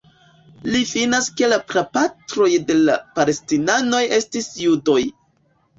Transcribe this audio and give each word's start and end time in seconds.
Li 0.75 0.79
finas 0.91 1.27
ke 1.41 1.49
la 1.51 1.59
prapatroj 1.73 2.49
de 2.71 2.81
la 2.89 2.99
Palestinanoj 3.21 4.05
estis 4.21 4.53
judoj. 4.67 5.01